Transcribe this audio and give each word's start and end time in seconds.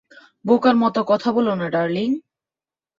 বোকার 0.45 0.75
মত 0.75 0.95
কথা 1.07 1.29
বলো 1.31 1.51
না, 1.55 1.67
ডার্লিং। 1.69 2.09